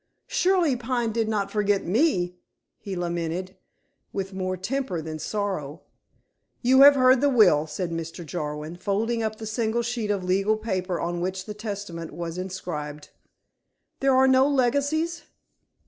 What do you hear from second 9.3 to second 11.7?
the single sheet of legal paper on which the